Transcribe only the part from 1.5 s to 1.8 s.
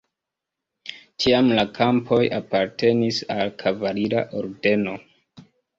la